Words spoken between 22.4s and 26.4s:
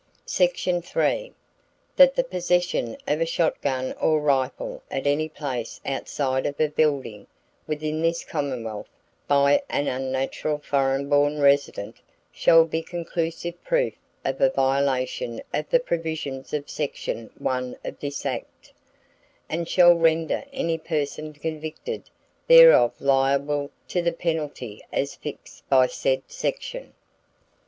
thereof liable to the penalty as fixed by said